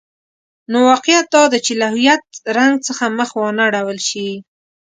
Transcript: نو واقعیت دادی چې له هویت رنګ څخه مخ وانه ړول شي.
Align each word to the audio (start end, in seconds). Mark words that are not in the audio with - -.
نو 0.71 0.77
واقعیت 0.91 1.25
دادی 1.35 1.59
چې 1.65 1.73
له 1.81 1.85
هویت 1.93 2.23
رنګ 2.57 2.75
څخه 2.87 3.03
مخ 3.17 3.29
وانه 3.39 3.65
ړول 3.75 3.99
شي. 4.09 4.29